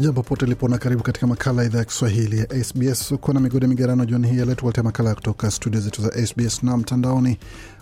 [0.00, 3.12] Jambo pote lipo na karibu katika makala ya idhaa ya Kiswahili ya SBS.
[3.12, 6.62] Uko na migodi migerano jioni hii ya leo, tukuletea makala kutoka studio zetu za SBS
[6.62, 7.38] na mtandaoni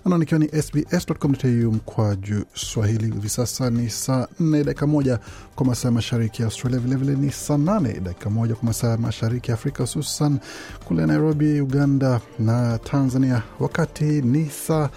[0.07, 3.05] anaonikiwa ni sbs.com.au mkwaju swahili.
[3.05, 5.19] Hivi sasa ni saa 4 dakika moja
[5.55, 9.51] kwa masaa mashariki ya Australia, vilevile vile ni saa nane dakika moja kwa masaa mashariki
[9.51, 10.39] ya Afrika, hususan
[10.85, 14.91] kule Nairobi, Uganda na Tanzania, wakati ni saa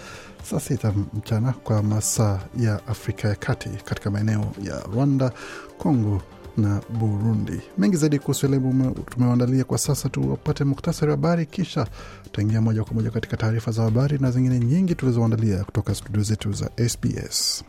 [0.50, 5.32] saa sita mchana kwa masaa ya Afrika ya Kati, katika maeneo ya Rwanda,
[5.78, 6.22] Congo
[6.56, 7.60] na Burundi.
[7.78, 10.08] Mengi zaidi kuhusu elimu tumewaandalia kwa sasa.
[10.08, 11.86] Tupate muktasari wa habari, kisha
[12.24, 16.52] tutaingia moja kwa moja katika taarifa za habari na zingine nyingi tulizoandalia kutoka studio zetu
[16.52, 17.64] za SBS.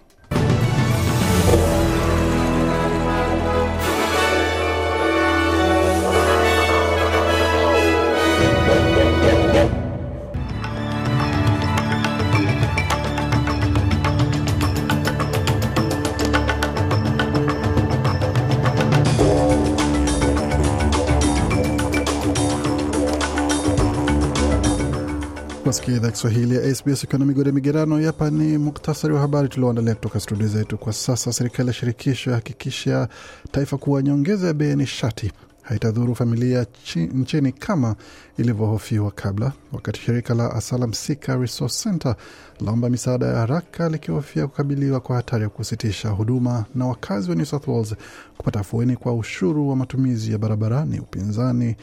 [25.73, 28.05] Wasikia idhaa Kiswahili ya SBS ukiwa na migode migerano.
[28.05, 31.33] Hapa ni muktasari wa habari tulioandalia kutoka studio zetu kwa sasa.
[31.33, 33.07] Serikali ya shirikisho yahakikisha
[33.51, 37.95] taifa kuwa nyongeza ya bei ya nishati haitadhuru familia chi, nchini kama
[38.37, 42.15] ilivyohofiwa kabla, wakati shirika la Asylum Seeker Resource Center
[42.61, 47.45] laomba misaada ya haraka likihofia kukabiliwa kwa hatari ya kusitisha huduma na wakazi wa New
[47.45, 47.95] South Wales
[48.37, 51.75] kupata afueni kwa ushuru wa matumizi ya barabarani upinzani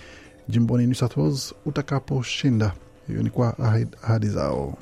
[0.49, 2.73] jimboni New South Wales utakaposhinda.
[3.11, 3.59] Hiyo ni kwa
[4.03, 4.79] ahadi zao.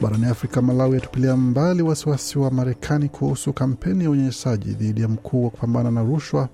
[0.00, 5.44] Barani Afrika, Malawi yatupilia mbali wasiwasi wa Marekani kuhusu kampeni ya unyanyasaji dhidi ya mkuu
[5.44, 6.48] wa kupambana na rushwa.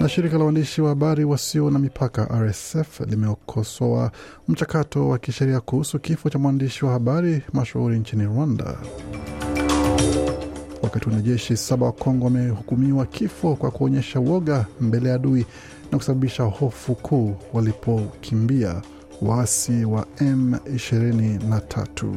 [0.00, 4.10] Na shirika la waandishi wa habari wasio na mipaka RSF limekosoa
[4.48, 8.76] mchakato wa kisheria kuhusu kifo cha mwandishi wa habari mashuhuri nchini Rwanda.
[10.82, 15.46] Wakati wanajeshi saba wa Kongo wamehukumiwa kifo kwa kuonyesha woga mbele ya adui
[15.92, 18.82] na kusababisha hofu kuu walipokimbia
[19.22, 22.14] waasi wa M23.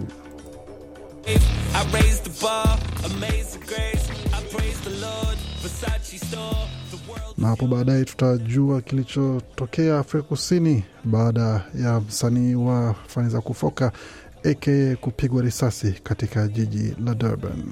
[7.37, 13.91] Na hapo baadaye tutajua kilichotokea Afrika Kusini baada ya msanii wa fani za kufoka
[14.51, 17.63] aka kupigwa risasi katika jiji la Durban.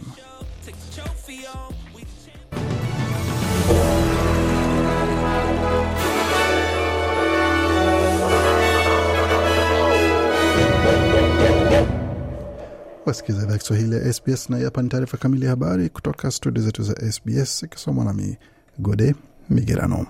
[13.05, 16.83] Wasikiza idhaa Kiswahili ya SBS na hapa ni taarifa kamili ya habari kutoka studio zetu
[16.83, 18.37] za SBS ikisomwa nami
[18.79, 19.15] Gode
[19.49, 20.05] Migerano.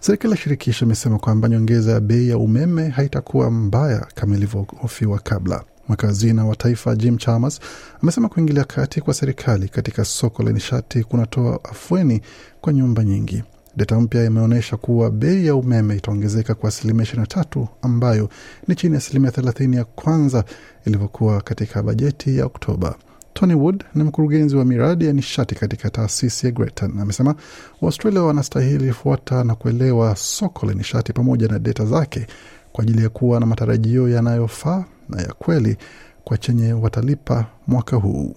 [0.00, 5.64] Serikali ya shirikisho imesema kwamba nyongeza ya bei ya umeme haitakuwa mbaya kama ilivyohofiwa kabla.
[5.88, 7.60] Mweka hazina wa taifa Jim Chalmers
[8.02, 12.20] amesema kuingilia kati kwa serikali katika soko la nishati kunatoa afueni
[12.60, 13.42] kwa nyumba nyingi.
[13.76, 18.28] Data mpya imeonyesha kuwa bei ya umeme itaongezeka kwa asilimia ishirini na tatu ambayo
[18.68, 20.44] ni chini ya asilimia thelathini ya kwanza
[20.86, 22.94] ilivyokuwa katika bajeti ya Oktoba.
[23.34, 26.98] Tony Wood ni mkurugenzi wa miradi ya nishati katika taasisi ya Gretton.
[27.00, 27.34] Amesema
[27.80, 32.26] Waustralia wanastahili fuata na kuelewa soko la nishati pamoja na data zake
[32.72, 35.76] kwa ajili ya kuwa na matarajio yanayofaa na ya kweli
[36.24, 38.34] kwa chenye watalipa mwaka huu.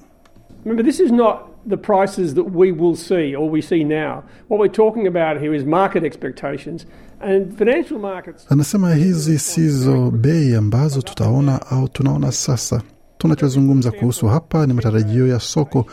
[0.66, 4.24] Remember, this is not the prices that we will see or we see now.
[4.50, 6.86] What we're talking about here is market expectations
[7.22, 8.46] and financial markets.
[8.50, 12.82] Anasema hizi sizo bei ambazo tutaona au tunaona sasa.
[13.18, 15.86] Tunachozungumza kuhusu hapa ni matarajio ya soko,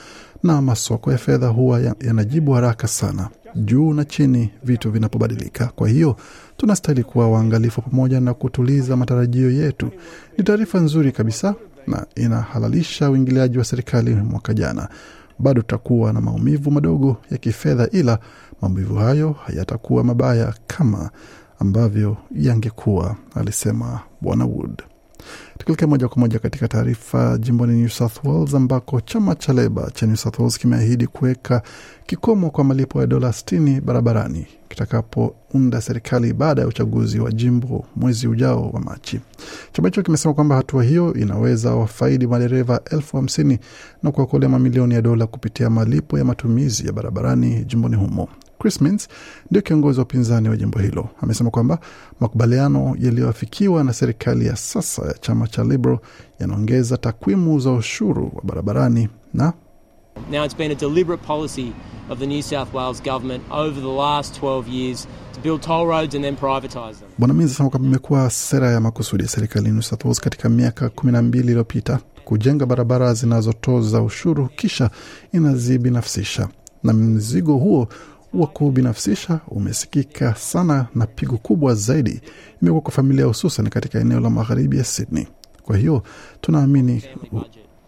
[0.42, 5.66] na masoko ya fedha huwa yanajibu haraka sana, juu na chini, vitu vinapobadilika.
[5.76, 6.16] Kwa hiyo
[6.56, 9.90] tunastahili kuwa waangalifu pamoja na kutuliza matarajio yetu.
[10.38, 11.54] Ni taarifa nzuri kabisa
[11.86, 14.88] na inahalalisha uingiliaji wa serikali mwaka jana.
[15.40, 18.18] Bado tutakuwa na maumivu madogo ya kifedha, ila
[18.62, 21.10] maumivu hayo hayatakuwa mabaya kama
[21.58, 24.82] ambavyo yangekuwa, alisema Bwana Wood.
[25.60, 30.06] Tukielekea moja kwa moja katika taarifa jimboni New South Wales ambako chama cha Leba cha
[30.06, 31.62] New South Wales kimeahidi kuweka
[32.06, 38.28] kikomo kwa malipo ya dola 60 barabarani kitakapounda serikali baada ya uchaguzi wa jimbo mwezi
[38.28, 39.20] ujao wa Machi.
[39.72, 43.58] Chama hicho kimesema kwamba hatua hiyo inaweza wafaidi madereva elfu hamsini
[44.02, 48.28] na kuokolea mamilioni ya dola kupitia malipo ya matumizi ya barabarani jimboni humo.
[48.60, 49.08] Chris Mintz
[49.50, 51.78] ndio kiongozi wa upinzani wa jimbo hilo, amesema kwamba
[52.20, 55.98] makubaliano yaliyoafikiwa na serikali ya sasa ya chama cha Liberal
[56.38, 59.52] yanaongeza takwimu za ushuru wa barabarani na
[60.30, 61.72] Now, it's been a deliberate policy
[62.10, 66.14] of the New South Wales government over the last 12 years to build toll roads
[66.14, 67.08] and then privatise them.
[67.18, 70.48] Bwana Minns anasema kwamba imekuwa sera ya makusudi ya serikali ya New South Wales katika
[70.48, 74.90] miaka kumi na mbili iliyopita kujenga barabara zinazotoza ushuru kisha
[75.32, 76.48] inazibinafsisha,
[76.82, 77.88] na mzigo huo
[78.34, 82.20] wa kubinafsisha umesikika sana na pigo kubwa zaidi
[82.62, 85.26] imekuwa kwa familia hususan katika eneo la magharibi ya Sydney.
[85.62, 86.02] Kwa hiyo
[86.40, 87.02] tunaamini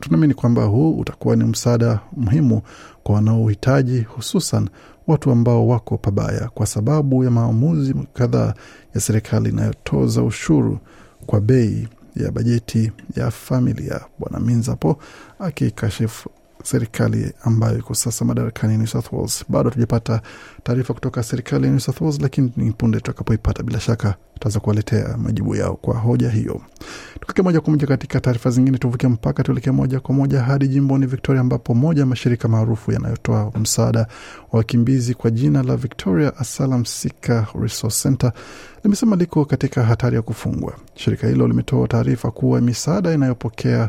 [0.00, 2.62] tunaamini kwamba huu utakuwa ni msaada muhimu
[3.02, 4.68] kwa wanaohitaji, hususan
[5.06, 8.54] watu ambao wako pabaya, kwa sababu ya maamuzi kadhaa
[8.94, 10.78] ya serikali inayotoza ushuru
[11.26, 14.00] kwa bei ya bajeti ya familia.
[14.18, 14.98] Bwana Minzapo
[15.38, 16.30] akikashifu
[16.62, 19.44] serikali ambayo iko sasa madarakani New South Wales.
[19.48, 20.20] Bado hatujapata
[20.62, 25.16] taarifa kutoka serikali ya New South Wales, lakini ni punde tutakapoipata, bila shaka tutaweza kuwaletea
[25.18, 26.60] majibu yao kwa hoja hiyo.
[27.14, 31.06] Tukielekea moja kwa moja katika taarifa zingine, tuvuke mpaka tuelekee moja kwa moja hadi jimboni
[31.06, 34.00] Victoria, ambapo moja ya mashirika maarufu yanayotoa msaada
[34.52, 38.32] wa wakimbizi kwa jina la Victoria Asylum Seeker Resource Center
[38.84, 40.72] limesema liko katika hatari ya kufungwa.
[40.94, 43.88] Shirika hilo limetoa taarifa kuwa misaada inayopokea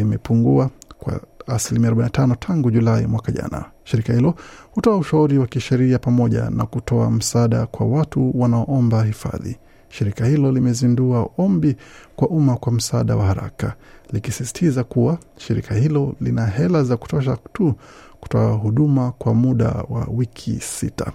[0.00, 3.64] imepungua e, kwa asilimia 45 tangu Julai mwaka jana.
[3.84, 4.34] Shirika hilo
[4.70, 9.56] hutoa ushauri wa kisheria pamoja na kutoa msaada kwa watu wanaoomba hifadhi.
[9.88, 11.76] Shirika hilo limezindua ombi
[12.16, 13.74] kwa umma kwa msaada wa haraka,
[14.12, 17.74] likisisitiza kuwa shirika hilo lina hela za kutosha tu
[18.20, 21.12] kutoa huduma kwa muda wa wiki sita.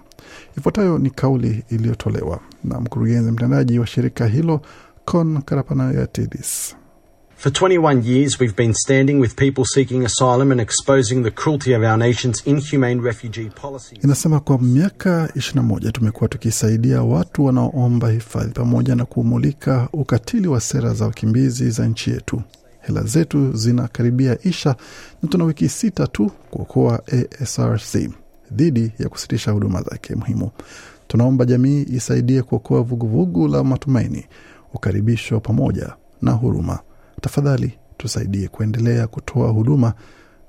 [0.57, 4.61] Ifuatayo ni kauli iliyotolewa na mkurugenzi mtendaji wa shirika hilo
[5.05, 6.75] Con Karapanayatidis.
[7.43, 11.83] For 21 years, we've been standing with people seeking asylum and exposing the cruelty of
[11.83, 13.95] our nation's inhumane refugee policy.
[14.03, 20.93] Inasema kwa miaka 21 tumekuwa tukisaidia watu wanaoomba hifadhi pamoja na kumulika ukatili wa sera
[20.93, 22.41] za wakimbizi za nchi yetu.
[22.81, 24.75] Hela zetu zinakaribia isha
[25.23, 27.01] na tuna wiki sita tu kuokoa
[27.41, 28.09] ASRC
[28.51, 30.51] dhidi ya kusitisha huduma zake muhimu.
[31.07, 34.25] Tunaomba jamii isaidie kuokoa vuguvugu la matumaini,
[34.73, 36.79] ukaribisho pamoja na huruma.
[37.21, 39.93] Tafadhali tusaidie kuendelea kutoa huduma.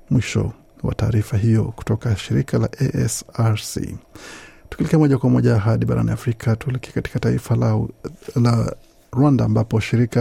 [0.09, 0.51] Mwisho
[0.83, 3.79] wa taarifa hiyo kutoka shirika la ASRC.
[4.69, 7.79] Tukielekea moja kwa moja hadi barani Afrika, tuelekee katika taifa la,
[8.41, 8.75] la
[9.13, 10.19] Rwanda ambapo shirika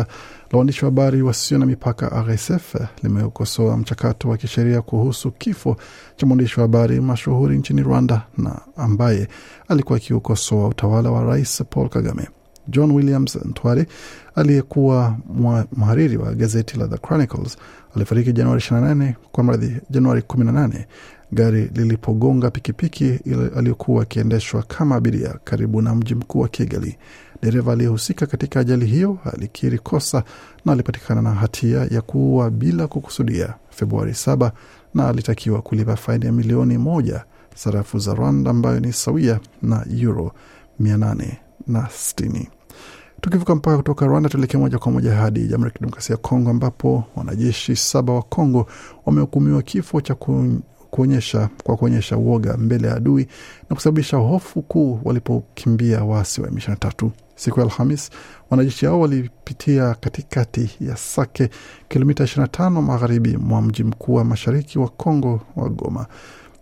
[0.52, 5.76] la waandishi wa habari wasio na mipaka RSF limekosoa mchakato wa kisheria kuhusu kifo
[6.16, 9.28] cha mwandishi wa habari mashuhuri nchini Rwanda na ambaye
[9.68, 12.28] alikuwa akiukosoa utawala wa Rais Paul Kagame.
[12.68, 13.86] John Williams Ntwari
[14.34, 15.16] aliyekuwa
[15.76, 17.56] mhariri wa gazeti la The Chronicles
[17.96, 20.84] alifariki Januari 28 kwa mradhi Januari 18
[21.32, 23.20] gari lilipogonga pikipiki
[23.56, 26.98] aliyokuwa akiendeshwa kama abiria karibu na mji mkuu wa Kigali.
[27.42, 30.24] Dereva aliyehusika katika ajali hiyo alikiri kosa
[30.64, 33.54] na alipatikana na hatia ya kuua bila kukusudia.
[33.70, 34.50] Februari 7
[34.94, 37.24] na alitakiwa kulipa faini ya milioni moja
[37.54, 40.32] sarafu za Rwanda ambayo ni sawia na euro
[41.68, 42.46] 860.
[43.20, 47.04] Tukivuka mpaka kutoka Rwanda tuelekee moja kwa moja hadi Jamhuri ya Kidemokrasia ya Kongo ambapo
[47.16, 48.66] wanajeshi saba wa Kongo
[49.06, 50.14] wamehukumiwa kifo cha
[50.90, 53.26] kuonyesha kwa kuonyesha uoga mbele ya adui
[53.70, 57.10] na kusababisha hofu kuu walipokimbia waasi wa M23.
[57.36, 58.10] Siku ya Alhamis,
[58.50, 61.50] wanajeshi hao walipitia katikati ya Sake,
[61.88, 66.06] kilomita 25 magharibi mwa mji mkuu wa mashariki wa Kongo wa Goma,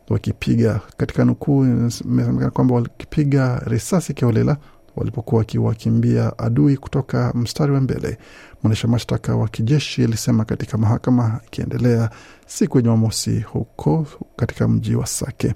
[0.09, 4.57] wakipiga katika nukuu, imesemekana kwamba wakipiga risasi kiholela
[4.97, 8.19] walipokuwa wakiwakimbia adui kutoka mstari wa mbele.
[8.63, 12.11] Mwendesha mashtaka wa kijeshi alisema katika mahakama ikiendelea
[12.47, 14.07] siku ya Jumamosi huko
[14.37, 15.55] katika mji wa Sake.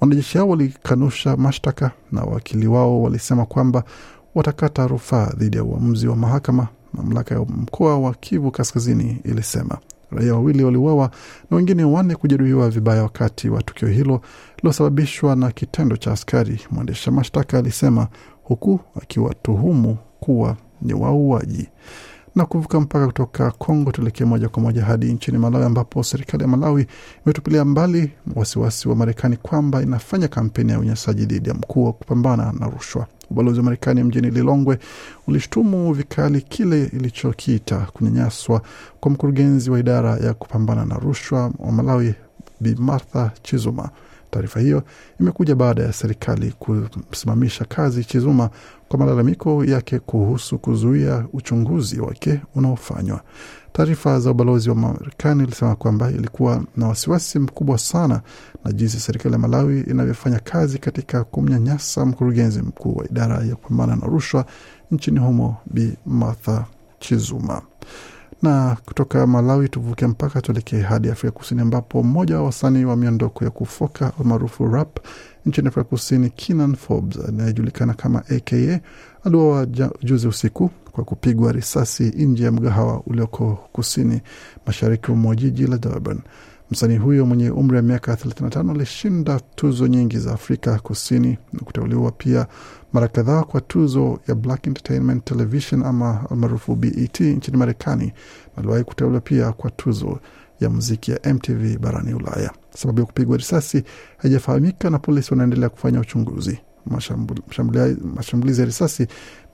[0.00, 3.84] Wanajeshi hao walikanusha mashtaka na wakili wao walisema kwamba
[4.34, 6.68] watakata rufaa dhidi ya uamuzi wa mahakama.
[6.92, 9.78] Mamlaka ya mkoa wa Kivu Kaskazini ilisema
[10.10, 11.10] raia wawili waliuawa
[11.50, 14.20] na wengine wanne kujeruhiwa vibaya wakati wa tukio hilo
[14.62, 18.08] lilosababishwa na kitendo cha askari, mwendesha mashtaka alisema
[18.50, 21.68] huku akiwatuhumu kuwa ni wauaji.
[22.34, 26.48] Na kuvuka mpaka kutoka Kongo, tuelekee moja kwa moja hadi nchini Malawi, ambapo serikali ya
[26.48, 26.86] Malawi
[27.26, 32.52] imetupilia mbali wasiwasi wa Marekani kwamba inafanya kampeni ya unyanyasaji dhidi ya mkuu wa kupambana
[32.60, 33.06] na rushwa.
[33.30, 34.78] Ubalozi wa Marekani mjini Lilongwe
[35.28, 38.62] ulishtumu vikali kile ilichokiita kunyanyaswa
[39.00, 42.14] kwa mkurugenzi wa idara ya kupambana na rushwa wa Malawi,
[42.60, 43.90] Bi Martha Chizuma.
[44.30, 44.82] Taarifa hiyo
[45.20, 46.52] imekuja baada ya serikali
[47.08, 48.50] kusimamisha kazi Chizuma
[48.88, 53.20] kwa malalamiko yake kuhusu kuzuia uchunguzi wake unaofanywa.
[53.72, 58.20] Taarifa za ubalozi wa Marekani ilisema kwamba ilikuwa na wasiwasi mkubwa sana
[58.64, 63.96] na jinsi serikali ya Malawi inavyofanya kazi katika kumnyanyasa mkurugenzi mkuu wa idara ya kupambana
[63.96, 64.44] na rushwa
[64.90, 66.64] nchini humo, Bi Martha
[66.98, 67.62] Chizuma.
[68.42, 73.44] Na kutoka Malawi tuvuke mpaka tuelekee hadi Afrika Kusini, ambapo mmoja wa wasanii wa miondoko
[73.44, 74.98] ya kufoka almaarufu rap
[75.46, 78.80] nchini Afrika Kusini, Kinan Forbes anayejulikana kama aka
[79.24, 79.66] aliuawa
[80.02, 84.20] juzi usiku kwa kupigwa risasi nje ya mgahawa ulioko kusini
[84.66, 86.18] mashariki mwa jiji la Durban.
[86.70, 92.10] Msanii huyo mwenye umri wa miaka 35 alishinda tuzo nyingi za Afrika Kusini na kuteuliwa
[92.10, 92.46] pia
[92.92, 98.12] mara kadhaa kwa tuzo ya Black Entertainment Television ama almaarufu BET nchini Marekani, na
[98.56, 100.20] aliwahi kuteuliwa pia kwa tuzo
[100.60, 102.50] ya muziki ya MTV barani Ulaya.
[102.74, 103.84] Sababu ya kupigwa risasi
[104.18, 106.58] haijafahamika na polisi wanaendelea kufanya uchunguzi.
[108.16, 109.02] Mashambulizi ya risasi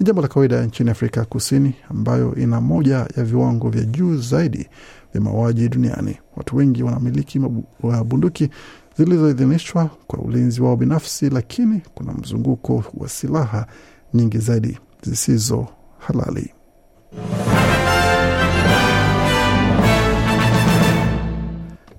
[0.01, 4.69] ni jambo la kawaida nchini Afrika Kusini, ambayo ina moja ya viwango vya juu zaidi
[5.13, 6.19] vya mauaji duniani.
[6.37, 7.41] Watu wengi wanamiliki
[7.83, 8.51] wa bunduki
[8.99, 13.67] zilizoidhinishwa kwa ulinzi wao binafsi, lakini kuna mzunguko wa silaha
[14.15, 15.67] nyingi zaidi zisizo
[15.99, 16.53] halali.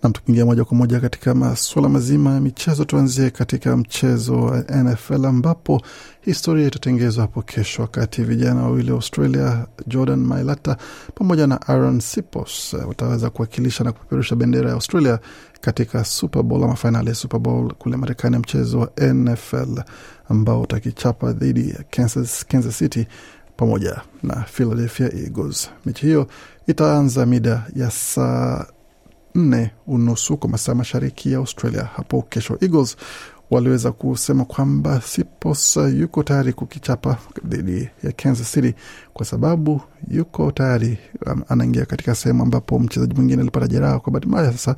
[0.07, 5.25] Nam, tukiingia moja kwa moja katika masuala mazima ya michezo, tuanzie katika mchezo wa NFL
[5.25, 5.81] ambapo
[6.21, 10.77] historia itatengezwa hapo kesho, wakati vijana wawili wa Australia Jordan Mailata
[11.15, 15.19] pamoja na Aaron Sipos wataweza kuwakilisha na kupeperusha bendera ya Australia
[15.61, 19.81] katika Super Bowl ama fainali ya Super Bowl kule Marekani, mchezo wa NFL
[20.29, 23.07] ambao utakichapa dhidi ya Kansas, Kansas City
[23.57, 25.69] pamoja na Philadelphia Eagles.
[25.85, 26.27] Mechi hiyo
[26.67, 28.65] itaanza mida ya saa
[29.37, 32.57] nne unusu kwa masaa mashariki ya Australia hapo kesho.
[32.61, 32.97] Eagles
[33.51, 38.73] waliweza kusema kwamba Sipos yuko tayari kukichapa dhidi ya Kansas City
[39.13, 40.97] kwa sababu yuko tayari,
[41.49, 44.75] anaingia katika sehemu ambapo mchezaji mwingine alipata jeraha kwa bahati mbaya sasa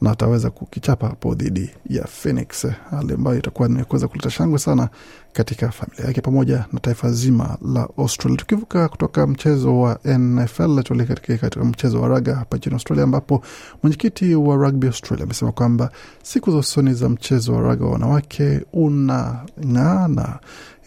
[0.00, 4.88] na ataweza kukichapa hapo dhidi ya Phoenix, hali ambayo itakuwa ni kuweza kuleta shangwe sana
[5.32, 8.36] katika familia yake pamoja na taifa zima la Australia.
[8.38, 13.42] Tukivuka kutoka mchezo wa NFL tuelekee katika mchezo wa raga hapa nchini Australia, ambapo
[13.82, 15.90] mwenyekiti wa Rugby Australia amesema kwamba
[16.22, 20.38] siku za usoni za mchezo wa raga wa wanawake unang'aa na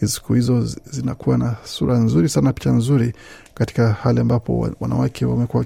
[0.06, 3.12] siku hizo zinakuwa na sura nzuri sana, picha nzuri,
[3.54, 5.64] katika hali ambapo wanawake wamekuwa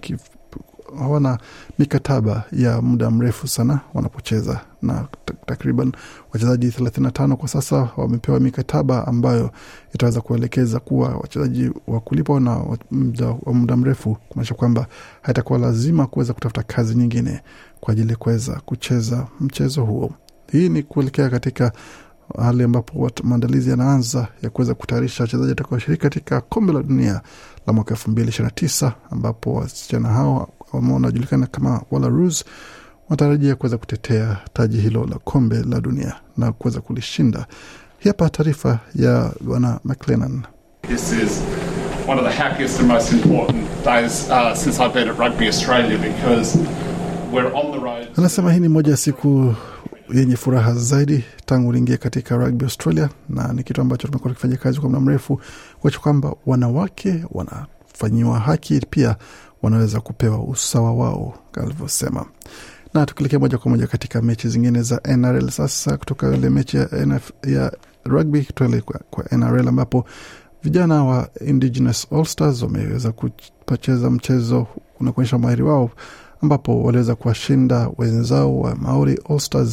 [0.98, 1.38] hawana
[1.78, 5.04] mikataba ya muda mrefu sana wanapocheza, na
[5.46, 5.92] takriban
[6.32, 9.50] wachezaji 35 kwa sasa wamepewa mikataba ambayo
[9.94, 12.50] itaweza kuelekeza kuwa wachezaji wa kulipwa na
[13.44, 14.86] wa muda mrefu, kumaanisha kwamba
[15.22, 17.40] haitakuwa lazima kuweza kutafuta kazi nyingine
[17.80, 20.12] kwa ajili ya kuweza kucheza mchezo huo.
[20.52, 21.72] Hii ni kuelekea katika
[22.38, 27.20] hali ambapo maandalizi yanaanza ya kuweza kutayarisha wachezaji watakaoshiriki katika kombe la dunia
[27.66, 32.44] la mwaka elfu mbili ishirini tisa ambapo wasichana hao wanajulikana kama Wallaroos
[33.08, 37.46] wanatarajia kuweza kutetea taji hilo la kombe la dunia na kuweza kulishinda.
[38.04, 40.42] Hapa taarifa ya bwana McLennan.
[40.88, 41.40] This is
[42.08, 45.98] one of the happiest and most important days uh, since I've been at Rugby Australia
[45.98, 46.58] because
[47.32, 48.08] we're on the road.
[48.18, 49.54] Anasema hii ni moja ya siku
[50.14, 54.80] yenye furaha zaidi tangu uliingia katika Rugby Australia, na ni kitu ambacho tumekuwa tukifanya kazi
[54.80, 55.40] kwa muda mrefu
[55.80, 59.16] kuacha kwamba wanawake wanafanyiwa haki, pia
[59.64, 62.26] wanaweza kupewa usawa wao alivyosema.
[62.94, 66.88] Na tukielekea moja kwa moja katika mechi zingine za NRL sasa, kutoka ile mechi ya,
[67.06, 67.72] NF, ya
[68.04, 70.04] rugby tuele kwa, kwa NRL ambapo
[70.62, 73.12] vijana wa Indigenous All wameweza
[73.66, 74.66] kucheza mchezo
[75.00, 75.90] unakuonyesha mahiri wao
[76.42, 79.68] ambapo waliweza kuwashinda wenzao wa Maori All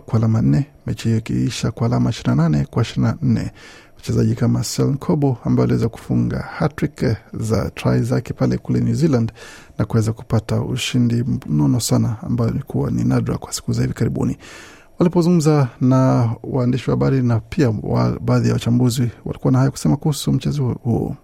[0.00, 3.50] kwa alama nne, mechi hiyo ikiisha kwa alama 28 kwa 24.
[4.02, 9.32] Wachezaji kama Sel Kobo ambaye aliweza kufunga hatrick za try zake pale kule New Zealand
[9.78, 14.36] na kuweza kupata ushindi mnono sana, ambayo ilikuwa ni nadra kwa siku za hivi karibuni.
[14.98, 19.96] Walipozungumza na waandishi wa habari na pia wa baadhi ya wachambuzi walikuwa na haya kusema
[19.96, 21.16] kuhusu mchezo huo.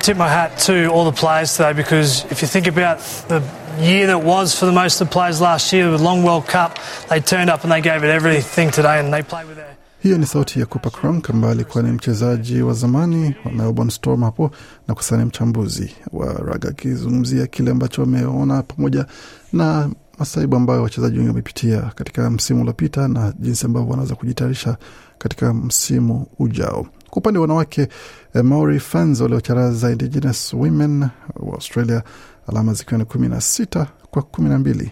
[0.00, 2.98] tip my hat to all the players today because if you think about
[3.28, 3.42] the
[3.84, 6.78] year that was for the most of the players last year with long World Cup,
[7.08, 9.71] they turned up and they gave it everything today and they played with their
[10.02, 14.22] Hiyo ni sauti ya Cooper Cronk ambaye alikuwa ni mchezaji wa zamani wa Melbourne Storm
[14.22, 14.50] hapo
[14.88, 19.06] na kusani mchambuzi wa raga akizungumzia kile ambacho wameona pamoja
[19.52, 24.76] na masaibu ambayo wachezaji wengi wamepitia katika msimu uliopita na jinsi ambavyo wanaweza kujitayarisha
[25.18, 26.86] katika msimu ujao.
[27.10, 27.88] Kwa upande wa wanawake
[28.34, 31.02] eh, Maori fans waliocharaza Indigenous Women
[31.36, 32.02] wa Australia,
[32.46, 34.90] alama zikiwa ni kumi na sita kwa kumi na mbili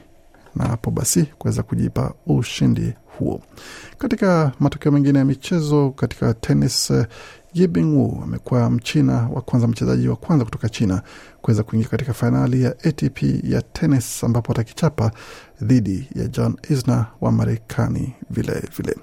[0.57, 2.93] na hapo basi kuweza kujipa ushindi
[3.25, 3.41] huo.
[3.99, 7.03] Katika matokeo mengine ya michezo, katika tenis, uh,
[7.55, 11.03] Yibing Wu amekuwa mchina wa kwanza, mchezaji wa kwanza kutoka China
[11.43, 15.13] kuweza kuingia katika fainali ya ATP ya tenis ambapo atakichapa
[15.63, 18.97] dhidi ya John Isner wa Marekani vile vile.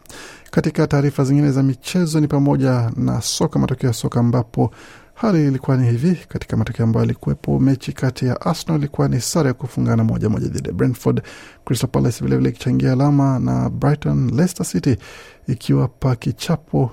[0.51, 4.71] Katika taarifa zingine za michezo ni pamoja na soka, matokeo ya soka ambapo
[5.17, 7.59] hali ilikuwa ni hivi katika matokeo ambayo alikuwepo.
[7.59, 11.21] Mechi kati ya Arsenal ilikuwa ni sare ya kufungana moja moja dhidi ya Brentford,
[11.65, 14.97] Crystal Palace vilevile ikichangia alama na Brighton, Leicester City
[15.47, 16.91] ikiwapa kichapo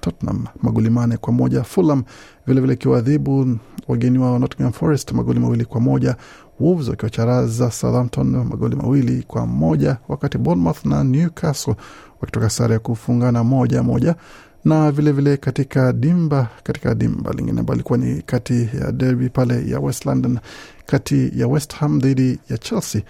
[0.00, 2.02] Tottenham magoli mane kwa moja, Fulham
[2.46, 6.16] vilevile ikiwaadhibu wageni wao Nottingham Forest magoli mawili kwa moja,
[6.60, 11.74] Wolves wakiwacharaza Southampton magoli mawili kwa moja, wakati Bournemouth na Newcastle
[12.20, 14.14] wakitoka sare ya kufungana moja moja
[14.66, 19.70] na vilevile vile katika dimba katika dimba lingine ambao ilikuwa ni kati ya derby pale
[19.70, 20.38] ya West London
[20.86, 23.02] kati ya West Ham dhidi ya Chelsea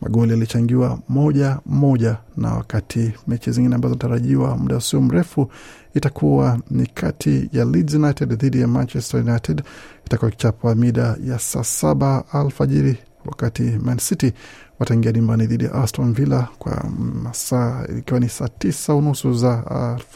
[0.00, 5.50] magoli yalichangiwa moja moja, na wakati mechi zingine ambazo tarajiwa muda usio mrefu
[5.94, 9.62] itakuwa ni kati ya Leeds United dhidi ya Manchester United
[10.06, 14.32] itakuwa ikichapwa mida ya saa saba alfajiri, wakati Man City
[14.78, 16.84] wataingia dimbani dhidi ya Aston Villa kwa
[17.22, 19.64] masaa ikiwa ni saa tisa unusu za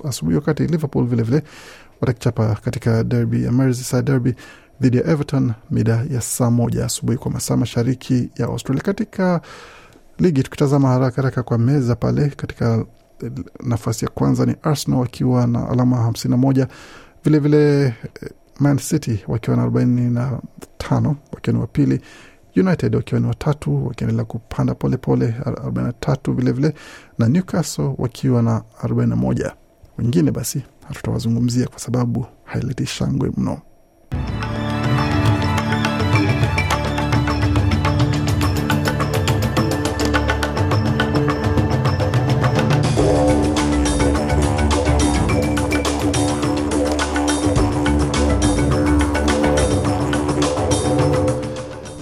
[0.03, 1.43] uh, asubuhi, wakati Liverpool vilevile
[2.01, 4.35] watakichapa katika derby ya Merseyside derby
[4.81, 8.83] dhidi ya Everton mida ya saa moja asubuhi kwa masaa mashariki ya Australia.
[8.83, 9.41] Katika
[10.19, 12.85] ligi tukitazama haraka haraka kwa meza pale, katika
[13.65, 16.69] nafasi ya kwanza ni Arsenal wakiwa na alama hamsini na moja
[17.25, 17.95] vilevile
[18.61, 20.41] Man City wakiwa na arobaini na
[20.79, 22.01] tano wakiwa ni wa pili
[22.57, 26.75] United wakiwa ni watatu wakiendelea kupanda polepole arobaini na tatu vilevile
[27.19, 29.53] na Newcastle wakiwa na arobaini na moja
[29.99, 33.61] Wengine basi hatutawazungumzia kwa sababu haileti shangwe mno.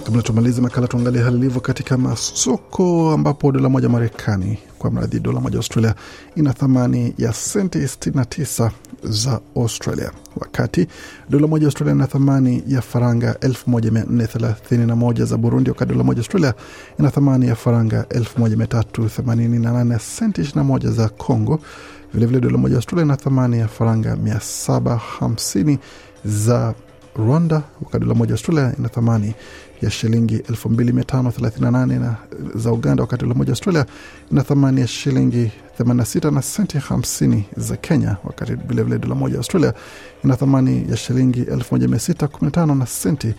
[0.07, 5.39] Kabla tumalize makala, tuangalie hali ilivyo katika masoko, ambapo dola moja Marekani kwa mradhi, dola
[5.39, 5.95] moja Australia
[6.35, 8.71] ina thamani ya senti 69
[9.03, 10.87] za Australia, wakati
[11.29, 16.53] dola moja Australia ina thamani ya faranga 1431 za Burundi, wakati dola moja Australia
[16.99, 21.59] ina thamani ya faranga 1388 senti 21 za Congo.
[22.13, 25.77] Vilevile dola moja Australia ina thamani ya faranga 750
[26.25, 26.73] za
[27.17, 29.33] Rwanda, wakati dola moja Australia ina thamani
[29.81, 32.13] ya shilingi 2538
[32.55, 33.85] za Uganda, wakati dola moja Australia
[34.31, 39.73] ina thamani ya shilingi 86 na senti 50 za Kenya, wakati vilevile dola moja Australia
[40.23, 43.33] ina thamani ya shilingi 1615 na senti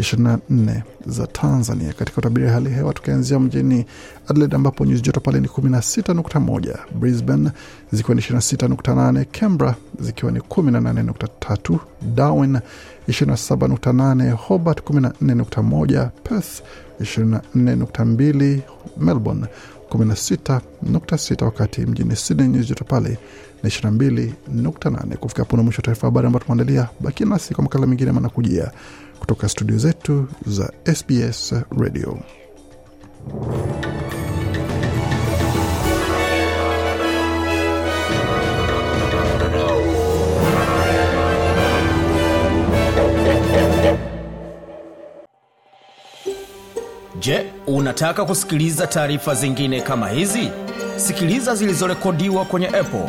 [0.00, 1.92] 24 za Tanzania.
[1.92, 3.86] Katika utabiri hali ya hewa tukianzia mjini
[4.28, 7.50] Adelaide ambapo nyuzi joto pale ni 16.1, Brisbane
[7.92, 11.78] zikiwa ni 26.8, Canberra zikiwa ni 18.3,
[12.14, 12.58] Darwin
[13.08, 16.60] 27.8, Hobart 14.1, Perth
[17.00, 18.60] 24.2,
[18.96, 19.46] Melbourne
[19.90, 23.18] 16.6, wakati mjini Sydney nyuzi joto pale
[23.62, 25.16] ni 22.8.
[25.16, 26.88] Kufika hapo na mwisho wa taarifa habari ambayo tumeandalia.
[27.00, 28.70] Bakia nasi kwa makala mengine manakujia
[29.20, 32.18] kutoka studio zetu za SBS Radio.
[47.20, 50.50] Je, unataka kusikiliza taarifa zingine kama hizi?
[50.96, 53.08] Sikiliza zilizorekodiwa kwenye Apple,